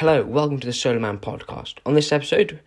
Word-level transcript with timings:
Hello, 0.00 0.24
welcome 0.24 0.58
to 0.58 0.66
the 0.66 0.72
Solo 0.72 0.98
Man 0.98 1.18
podcast. 1.18 1.74
On 1.84 1.92
this 1.92 2.10
episode, 2.10 2.58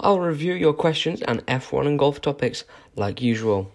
I'll 0.00 0.18
review 0.18 0.54
your 0.54 0.72
questions 0.72 1.22
and 1.22 1.46
F1 1.46 1.86
and 1.86 1.96
golf 1.96 2.20
topics 2.20 2.64
like 2.96 3.22
usual. 3.22 3.70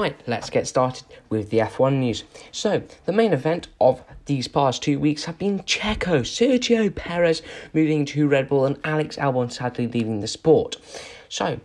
Right, 0.00 0.16
let's 0.26 0.50
get 0.50 0.66
started 0.66 1.04
with 1.28 1.50
the 1.50 1.58
F1 1.58 2.00
news. 2.00 2.24
So, 2.50 2.82
the 3.04 3.12
main 3.12 3.32
event 3.32 3.68
of 3.80 4.02
these 4.26 4.48
past 4.48 4.82
two 4.82 4.98
weeks 4.98 5.26
have 5.26 5.38
been 5.38 5.60
Checo, 5.60 6.22
Sergio 6.22 6.92
Perez 6.92 7.40
moving 7.72 8.04
to 8.06 8.26
Red 8.26 8.48
Bull, 8.48 8.66
and 8.66 8.80
Alex 8.82 9.14
Albon 9.14 9.52
sadly 9.52 9.86
leaving 9.86 10.22
the 10.22 10.26
sport. 10.26 10.76
So, 11.28 11.60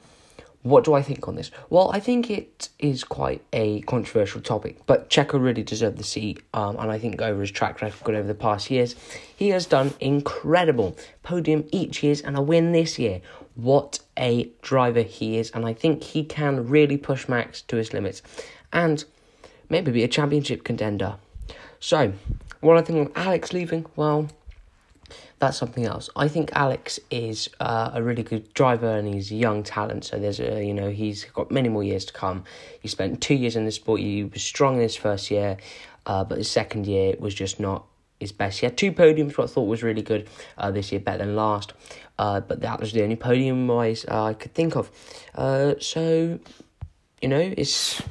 what 0.66 0.83
do 0.83 0.96
I 0.96 1.04
think 1.04 1.28
on 1.28 1.36
this? 1.36 1.51
Well, 1.69 1.92
I 1.93 2.00
think 2.00 2.32
it 2.32 2.69
is 2.79 3.04
quite 3.04 3.43
a 3.54 3.82
controversial 3.82 4.42
topic, 4.42 4.79
but 4.87 5.11
Checo 5.11 5.39
really 5.39 5.61
deserved 5.61 6.00
the 6.00 6.04
seat, 6.04 6.42
um, 6.56 6.75
and 6.79 6.89
I 6.89 6.97
think 6.97 7.21
over 7.21 7.42
his 7.42 7.51
track 7.51 7.83
record 7.83 8.15
over 8.15 8.28
the 8.28 8.33
past 8.33 8.71
years, 8.71 8.96
he 9.36 9.50
has 9.50 9.68
done 9.68 9.93
incredible. 10.00 10.97
Podium 11.21 11.65
each 11.71 12.01
year 12.01 12.15
and 12.25 12.36
a 12.36 12.42
win 12.42 12.71
this 12.71 12.97
year. 12.97 13.21
What 13.54 14.00
a 14.18 14.50
driver 14.64 15.04
he 15.04 15.37
is, 15.37 15.51
and 15.51 15.68
I 15.68 15.73
think 15.73 16.01
he 16.01 16.23
can 16.23 16.68
really 16.68 16.97
push 16.97 17.29
Max 17.29 17.61
to 17.64 17.75
his 17.75 17.93
limits 17.93 18.23
and 18.73 19.06
maybe 19.70 19.92
be 19.92 20.04
a 20.04 20.07
championship 20.07 20.64
contender. 20.64 21.18
So, 21.79 22.14
what 22.61 22.75
I 22.75 22.82
think 22.82 23.09
of 23.09 23.15
Alex 23.15 23.54
leaving, 23.54 23.86
well, 23.95 24.29
that's 25.39 25.57
something 25.57 25.86
else. 25.86 26.10
I 26.16 26.28
think 26.28 26.52
Alex 26.54 27.00
is 27.12 27.50
uh, 27.60 27.92
a 27.93 28.02
really 28.02 28.24
good 28.24 28.54
driver 28.54 28.98
and 28.98 29.14
he's 29.14 29.32
a 29.32 29.36
young 29.36 29.64
talent. 29.64 30.06
So 30.06 30.18
there's 30.18 30.39
a 30.39 30.64
you 30.64 30.74
know 30.74 30.89
he's 30.89 31.26
got 31.26 31.52
many 31.52 31.70
more 31.70 31.84
years 31.84 32.06
to 32.06 32.14
come. 32.14 32.44
He 32.80 32.88
spent 32.88 33.22
two 33.22 33.36
years 33.36 33.56
in 33.56 33.66
the 33.66 33.72
sport. 33.72 34.00
He 34.00 34.24
was 34.24 34.42
strong 34.42 34.76
in 34.76 34.82
his 34.82 34.96
first 34.96 35.30
year, 35.30 35.58
uh, 36.06 36.24
but 36.24 36.38
his 36.38 36.50
second 36.50 36.88
year 36.88 37.16
was 37.20 37.36
just 37.36 37.59
not 37.59 37.86
his 38.20 38.32
best. 38.32 38.59
He 38.59 38.66
had 38.66 38.78
two 38.78 38.92
podiums, 38.92 39.38
what 39.38 39.50
I 39.50 39.54
thought 39.54 39.68
was 39.68 39.84
really 39.84 40.02
good 40.02 40.30
uh, 40.58 40.72
this 40.72 40.92
year, 40.92 41.02
better 41.02 41.20
than 41.20 41.36
last. 41.36 41.74
Uh, 42.18 42.40
but 42.40 42.62
that 42.62 42.80
was 42.80 42.94
the 42.94 43.04
only 43.04 43.18
podium 43.18 43.68
wise 43.68 44.06
I 44.06 44.34
could 44.34 44.54
think 44.54 44.76
of. 44.76 44.90
Uh, 45.36 45.76
so, 45.80 46.40
you 47.22 47.28
know, 47.28 47.54
it's 47.58 48.02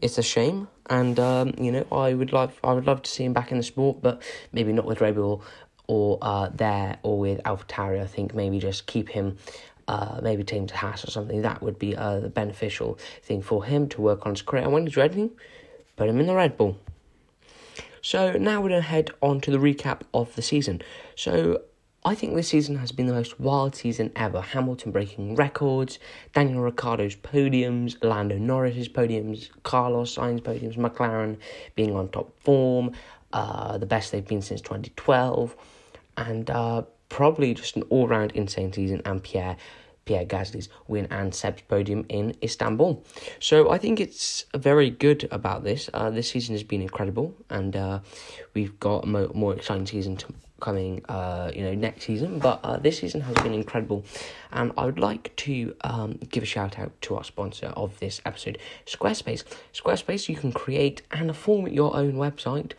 it's 0.00 0.18
a 0.18 0.22
shame, 0.22 0.66
and 0.88 1.20
um, 1.20 1.54
you 1.58 1.70
know, 1.70 1.86
I 1.92 2.14
would 2.14 2.32
love 2.32 2.58
I 2.64 2.72
would 2.72 2.86
love 2.86 3.02
to 3.02 3.10
see 3.10 3.24
him 3.24 3.34
back 3.34 3.52
in 3.52 3.58
the 3.58 3.62
sport, 3.62 3.98
but 4.00 4.22
maybe 4.50 4.72
not 4.72 4.86
with 4.86 5.02
Red 5.02 5.14
Bull 5.14 5.44
or 5.86 6.18
uh, 6.22 6.48
there 6.54 6.98
or 7.02 7.18
with 7.18 7.42
AlphaTauri. 7.42 8.00
I 8.00 8.06
think 8.06 8.34
maybe 8.34 8.58
just 8.58 8.86
keep 8.86 9.08
him. 9.08 9.38
Uh, 9.88 10.20
maybe 10.22 10.44
take 10.44 10.60
him 10.60 10.66
to 10.68 10.76
Haas 10.76 11.04
or 11.04 11.10
something. 11.10 11.42
That 11.42 11.60
would 11.60 11.76
be 11.76 11.94
a 11.94 12.30
beneficial 12.32 12.98
thing 13.22 13.42
for 13.42 13.64
him 13.64 13.88
to 13.88 14.00
work 14.00 14.24
on 14.24 14.32
his 14.32 14.40
career. 14.40 14.62
And 14.62 14.72
when 14.72 14.86
he's 14.86 14.96
ready, 14.96 15.28
put 15.96 16.08
him 16.08 16.20
in 16.20 16.26
the 16.26 16.34
Red 16.34 16.56
Bull. 16.56 16.78
So 18.00 18.32
now 18.32 18.60
we're 18.60 18.70
going 18.70 18.80
to 18.80 18.88
head 18.88 19.10
on 19.20 19.40
to 19.42 19.50
the 19.50 19.58
recap 19.58 20.02
of 20.14 20.34
the 20.36 20.42
season. 20.42 20.82
So 21.16 21.62
I 22.04 22.16
think 22.16 22.34
this 22.34 22.48
season 22.48 22.76
has 22.78 22.90
been 22.90 23.06
the 23.06 23.12
most 23.12 23.38
wild 23.38 23.76
season 23.76 24.10
ever. 24.16 24.40
Hamilton 24.40 24.90
breaking 24.90 25.36
records, 25.36 26.00
Daniel 26.34 26.60
Ricciardo's 26.60 27.14
podiums, 27.14 27.96
Lando 28.02 28.38
Norris's 28.38 28.88
podiums, 28.88 29.50
Carlos 29.62 30.16
Sainz 30.16 30.40
podiums, 30.40 30.76
McLaren 30.76 31.36
being 31.76 31.94
on 31.94 32.08
top 32.08 32.32
form, 32.42 32.90
uh, 33.32 33.78
the 33.78 33.86
best 33.86 34.12
they've 34.12 34.26
been 34.26 34.42
since 34.42 34.60
2012, 34.60 35.56
and 36.16 36.50
uh, 36.50 36.82
probably 37.08 37.54
just 37.54 37.76
an 37.76 37.82
all 37.90 38.08
round 38.08 38.32
insane 38.32 38.72
season. 38.72 39.02
And 39.04 39.22
Pierre 39.22 39.56
Pierre 40.04 40.24
Gasly's 40.24 40.68
win 40.88 41.06
and 41.10 41.34
Seb's 41.34 41.62
podium 41.62 42.04
in 42.08 42.34
Istanbul. 42.42 43.04
So 43.38 43.70
I 43.70 43.78
think 43.78 44.00
it's 44.00 44.46
very 44.54 44.90
good 44.90 45.28
about 45.30 45.64
this. 45.64 45.88
Uh, 45.94 46.10
this 46.10 46.30
season 46.30 46.54
has 46.54 46.62
been 46.62 46.82
incredible, 46.82 47.34
and 47.50 47.76
uh, 47.76 48.00
we've 48.54 48.78
got 48.80 49.04
a 49.04 49.06
mo- 49.06 49.32
more 49.34 49.54
exciting 49.54 49.86
season 49.86 50.16
to- 50.16 50.34
coming, 50.60 51.04
uh, 51.08 51.50
you 51.54 51.62
know, 51.62 51.74
next 51.74 52.04
season. 52.04 52.38
But 52.38 52.60
uh, 52.64 52.78
this 52.78 52.98
season 52.98 53.20
has 53.22 53.34
been 53.36 53.54
incredible, 53.54 54.04
and 54.52 54.72
I 54.76 54.86
would 54.86 54.98
like 54.98 55.34
to 55.36 55.74
um, 55.82 56.18
give 56.30 56.42
a 56.42 56.46
shout 56.46 56.78
out 56.78 56.92
to 57.02 57.16
our 57.16 57.24
sponsor 57.24 57.66
of 57.68 57.98
this 58.00 58.20
episode, 58.24 58.58
Squarespace. 58.86 59.44
Squarespace, 59.72 60.28
you 60.28 60.36
can 60.36 60.52
create 60.52 61.02
and 61.10 61.34
form 61.36 61.68
your 61.68 61.94
own 61.94 62.14
website 62.14 62.72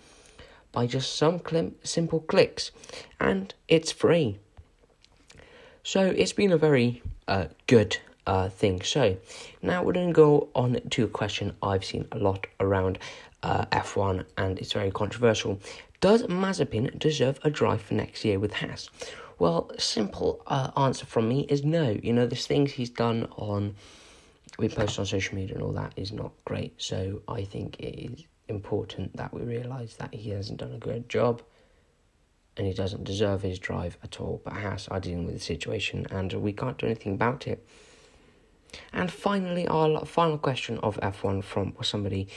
by 0.73 0.85
just 0.87 1.15
some 1.15 1.39
simple 1.83 2.19
clicks, 2.19 2.71
and 3.21 3.53
it's 3.69 3.93
free. 3.93 4.39
So 5.83 6.01
it's 6.05 6.33
been 6.33 6.51
a 6.51 6.57
very 6.57 7.01
uh, 7.27 7.45
good 7.67 7.97
uh, 8.27 8.49
thing. 8.49 8.81
So 8.81 9.17
now 9.61 9.83
we're 9.83 9.93
going 9.93 10.07
to 10.07 10.13
go 10.13 10.49
on 10.55 10.79
to 10.89 11.03
a 11.05 11.07
question 11.07 11.55
I've 11.61 11.85
seen 11.85 12.07
a 12.11 12.17
lot 12.17 12.47
around 12.59 12.99
uh, 13.43 13.65
F1, 13.65 14.25
and 14.37 14.59
it's 14.59 14.73
very 14.73 14.91
controversial. 14.91 15.59
Does 16.01 16.23
Mazepin 16.23 16.99
deserve 16.99 17.39
a 17.43 17.49
drive 17.49 17.81
for 17.81 17.93
next 17.93 18.25
year 18.25 18.39
with 18.39 18.53
Haas? 18.53 18.89
Well, 19.39 19.71
simple 19.77 20.41
uh, 20.47 20.71
answer 20.77 21.05
from 21.05 21.27
me 21.27 21.41
is 21.49 21.63
no. 21.63 21.97
You 22.01 22.13
know, 22.13 22.25
there's 22.25 22.47
things 22.47 22.71
he's 22.71 22.89
done 22.89 23.27
on, 23.35 23.75
we 24.57 24.69
post 24.69 24.99
on 24.99 25.05
social 25.05 25.35
media 25.35 25.55
and 25.55 25.63
all 25.63 25.73
that 25.73 25.93
is 25.95 26.11
not 26.11 26.31
great. 26.45 26.73
So 26.81 27.21
I 27.27 27.43
think 27.43 27.79
it 27.79 28.11
is 28.11 28.25
important 28.53 29.15
that 29.17 29.33
we 29.33 29.41
realise 29.41 29.95
that 29.95 30.13
he 30.13 30.29
hasn't 30.31 30.59
done 30.59 30.73
a 30.73 30.77
great 30.77 31.09
job 31.09 31.41
and 32.55 32.67
he 32.67 32.73
doesn't 32.73 33.03
deserve 33.03 33.41
his 33.41 33.59
drive 33.59 33.97
at 34.03 34.19
all. 34.19 34.41
But 34.43 34.53
Haas 34.53 34.87
are 34.87 34.99
dealing 34.99 35.25
with 35.25 35.35
the 35.35 35.41
situation, 35.41 36.05
and 36.11 36.31
we 36.33 36.53
can't 36.53 36.77
do 36.77 36.85
anything 36.85 37.13
about 37.15 37.47
it. 37.47 37.65
And 38.91 39.11
finally, 39.11 39.67
our 39.67 40.05
final 40.05 40.37
question 40.37 40.77
of 40.79 40.97
F1 40.97 41.43
from 41.43 41.73
somebody 41.81 42.27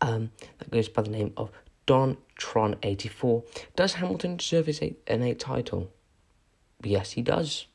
um, 0.00 0.30
that 0.58 0.70
goes 0.70 0.88
by 0.88 1.02
the 1.02 1.10
name 1.10 1.32
of 1.36 1.50
Don 1.86 2.16
Tron 2.36 2.76
eighty 2.82 3.08
four. 3.08 3.44
Does 3.76 3.94
Hamilton 3.94 4.36
deserve 4.36 4.66
his 4.66 4.82
eight, 4.82 5.00
an 5.06 5.22
eight 5.22 5.38
title? 5.38 5.90
Yes, 6.82 7.12
he 7.12 7.22
does. 7.22 7.66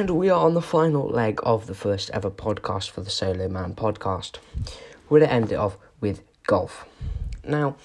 And 0.00 0.08
we 0.08 0.30
are 0.30 0.46
on 0.46 0.54
the 0.54 0.62
final 0.62 1.08
leg 1.08 1.40
of 1.42 1.66
the 1.66 1.74
first 1.74 2.08
ever 2.14 2.30
podcast 2.30 2.88
for 2.88 3.02
the 3.02 3.10
Solo 3.10 3.50
Man 3.50 3.74
podcast. 3.74 4.38
We're 5.10 5.18
going 5.18 5.28
to 5.28 5.34
end 5.34 5.52
it 5.52 5.56
off 5.56 5.76
with 6.00 6.22
golf. 6.46 6.86
Now, 7.44 7.76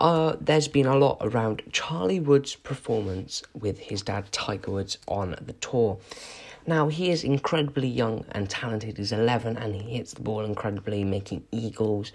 uh, 0.00 0.34
there's 0.40 0.66
been 0.66 0.86
a 0.86 0.96
lot 0.96 1.18
around 1.20 1.62
Charlie 1.70 2.18
Woods' 2.18 2.56
performance 2.56 3.44
with 3.54 3.78
his 3.78 4.02
dad 4.02 4.32
Tiger 4.32 4.72
Woods 4.72 4.98
on 5.06 5.36
the 5.40 5.52
tour. 5.52 5.98
Now, 6.66 6.88
he 6.88 7.08
is 7.10 7.22
incredibly 7.22 7.86
young 7.86 8.24
and 8.32 8.50
talented. 8.50 8.98
He's 8.98 9.12
11 9.12 9.58
and 9.58 9.76
he 9.76 9.96
hits 9.96 10.14
the 10.14 10.22
ball 10.22 10.44
incredibly, 10.44 11.04
making 11.04 11.44
eagles 11.52 12.10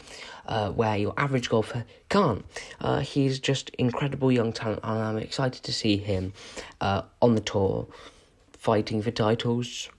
uh, 0.47 0.72
where 0.72 0.97
your 0.97 1.13
average 1.16 1.50
golfer 1.50 1.85
can't. 2.09 2.44
Uh, 2.81 3.00
he's 3.00 3.39
just 3.39 3.69
incredible 3.69 4.33
young 4.33 4.51
talent, 4.51 4.81
and 4.83 5.00
I'm 5.00 5.17
excited 5.17 5.63
to 5.63 5.72
see 5.72 5.95
him 5.95 6.33
uh, 6.81 7.03
on 7.22 7.35
the 7.35 7.41
tour 7.41 7.88
fighting 8.63 9.01
for 9.01 9.12
titles 9.12 9.90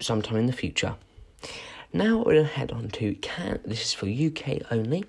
sometime 0.00 0.36
in 0.36 0.46
the 0.46 0.52
future. 0.52 0.96
Now 1.92 2.24
to 2.24 2.42
head 2.42 2.72
on 2.72 2.88
to 2.88 3.14
can 3.14 3.60
this 3.64 3.82
is 3.82 3.92
for 3.92 4.06
UK 4.06 4.62
only. 4.72 5.04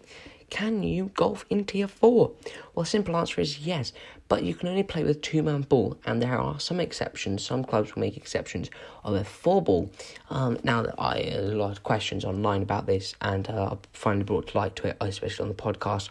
Can 0.51 0.83
you 0.83 1.09
golf 1.15 1.47
in 1.49 1.65
tier 1.65 1.87
four? 1.87 2.33
Well, 2.75 2.85
simple 2.85 3.17
answer 3.17 3.41
is 3.41 3.57
yes, 3.61 3.91
but 4.27 4.43
you 4.43 4.53
can 4.53 4.69
only 4.69 4.83
play 4.83 5.03
with 5.03 5.23
two 5.23 5.41
man 5.41 5.61
ball, 5.61 5.97
and 6.05 6.21
there 6.21 6.37
are 6.37 6.59
some 6.59 6.79
exceptions. 6.79 7.43
Some 7.43 7.63
clubs 7.63 7.95
will 7.95 8.01
make 8.01 8.17
exceptions 8.17 8.69
of 9.03 9.15
a 9.15 9.23
four 9.23 9.63
ball. 9.63 9.89
Um, 10.29 10.59
now 10.63 10.83
that 10.83 10.93
I 10.99 11.23
there's 11.23 11.53
a 11.53 11.57
lot 11.57 11.71
of 11.71 11.81
questions 11.81 12.23
online 12.23 12.61
about 12.61 12.85
this, 12.85 13.15
and 13.19 13.49
uh, 13.49 13.71
I 13.71 13.77
finally 13.93 14.25
brought 14.25 14.53
light 14.53 14.75
to 14.75 14.89
it, 14.89 14.97
especially 15.01 15.41
on 15.41 15.49
the 15.49 15.55
podcast. 15.55 16.09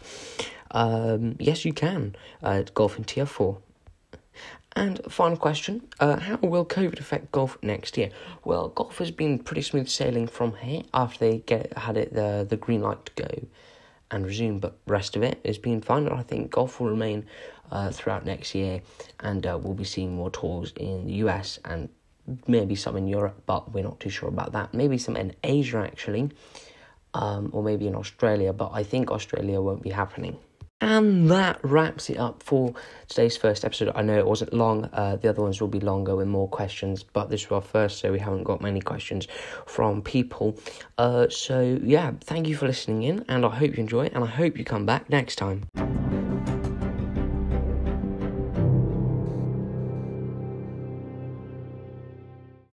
Um, 0.71 1.37
yes, 1.39 1.63
you 1.63 1.71
can 1.71 2.17
uh, 2.43 2.63
golf 2.73 2.97
in 2.97 3.05
tier 3.05 3.25
four. 3.25 3.59
And 4.75 4.99
final 5.09 5.37
question 5.37 5.87
uh, 5.99 6.19
How 6.19 6.37
will 6.37 6.65
COVID 6.65 6.99
affect 6.99 7.31
golf 7.31 7.57
next 7.61 7.97
year? 7.97 8.09
Well, 8.43 8.69
golf 8.69 8.97
has 8.97 9.11
been 9.11 9.39
pretty 9.39 9.61
smooth 9.61 9.87
sailing 9.87 10.27
from 10.27 10.55
here 10.55 10.83
after 10.93 11.19
they 11.19 11.37
get 11.39 11.77
had 11.77 11.97
it 11.97 12.13
the, 12.13 12.45
the 12.47 12.57
green 12.57 12.81
light 12.81 13.05
to 13.05 13.23
go 13.23 13.47
and 14.11 14.25
resume, 14.25 14.59
but 14.59 14.77
rest 14.85 15.15
of 15.15 15.23
it 15.23 15.39
has 15.45 15.57
been 15.57 15.81
fine. 15.81 16.07
I 16.07 16.23
think 16.23 16.51
golf 16.51 16.79
will 16.79 16.89
remain 16.89 17.25
uh, 17.71 17.89
throughout 17.91 18.25
next 18.25 18.53
year, 18.53 18.81
and 19.19 19.45
uh, 19.45 19.57
we'll 19.61 19.73
be 19.73 19.83
seeing 19.83 20.13
more 20.13 20.29
tours 20.29 20.73
in 20.75 21.05
the 21.05 21.13
US 21.25 21.59
and 21.65 21.89
maybe 22.47 22.75
some 22.75 22.97
in 22.97 23.07
Europe, 23.07 23.41
but 23.45 23.71
we're 23.73 23.83
not 23.83 23.99
too 23.99 24.09
sure 24.09 24.29
about 24.29 24.51
that. 24.53 24.73
Maybe 24.73 24.97
some 24.97 25.15
in 25.15 25.33
Asia 25.43 25.77
actually, 25.77 26.31
um, 27.13 27.49
or 27.53 27.63
maybe 27.63 27.87
in 27.87 27.95
Australia, 27.95 28.53
but 28.53 28.71
I 28.73 28.83
think 28.83 29.11
Australia 29.11 29.61
won't 29.61 29.83
be 29.83 29.91
happening. 29.91 30.37
And 30.85 31.31
that 31.31 31.59
wraps 31.63 32.11
it 32.11 32.17
up 32.17 32.43
for 32.43 32.75
today's 33.07 33.35
first 33.35 33.65
episode. 33.65 33.91
I 33.95 34.03
know 34.03 34.19
it 34.19 34.27
wasn't 34.27 34.53
long, 34.53 34.87
uh, 34.93 35.15
the 35.15 35.29
other 35.29 35.41
ones 35.41 35.59
will 35.59 35.67
be 35.67 35.79
longer 35.79 36.15
with 36.15 36.27
more 36.27 36.47
questions, 36.47 37.01
but 37.01 37.31
this 37.31 37.49
was 37.49 37.55
our 37.55 37.61
first, 37.67 37.97
so 37.97 38.11
we 38.11 38.19
haven't 38.19 38.43
got 38.43 38.61
many 38.61 38.81
questions 38.81 39.27
from 39.65 40.03
people. 40.03 40.59
Uh, 40.99 41.27
so, 41.27 41.79
yeah, 41.81 42.11
thank 42.21 42.47
you 42.47 42.55
for 42.55 42.67
listening 42.67 43.01
in, 43.01 43.25
and 43.27 43.47
I 43.47 43.49
hope 43.49 43.71
you 43.71 43.81
enjoy 43.81 44.05
it, 44.05 44.13
and 44.13 44.23
I 44.23 44.27
hope 44.27 44.59
you 44.59 44.63
come 44.63 44.85
back 44.85 45.09
next 45.09 45.37
time. 45.37 45.63